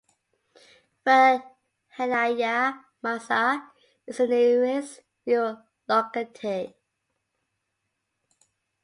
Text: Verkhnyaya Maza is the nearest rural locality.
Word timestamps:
Verkhnyaya 1.05 2.85
Maza 3.03 3.71
is 4.07 4.17
the 4.17 4.27
nearest 4.27 5.01
rural 5.27 5.61
locality. 5.87 6.73